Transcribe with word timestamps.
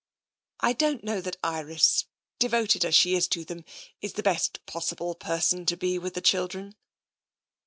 "I 0.69 0.73
don't 0.73 1.03
know 1.03 1.21
that 1.21 1.37
Iris, 1.43 2.07
devoted 2.39 2.81
though 2.81 2.89
she 2.89 3.13
is 3.13 3.27
to 3.27 3.45
them, 3.45 3.63
is 4.01 4.13
the 4.13 4.23
best 4.23 4.65
possible 4.65 5.13
person 5.13 5.63
to 5.67 5.77
be 5.77 5.99
with 5.99 6.15
the 6.15 6.21
chil 6.21 6.47
dren." 6.47 6.73